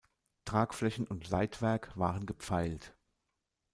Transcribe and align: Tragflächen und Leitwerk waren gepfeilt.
Tragflächen 0.45 1.05
und 1.05 1.29
Leitwerk 1.29 1.95
waren 1.95 2.25
gepfeilt. 2.25 2.95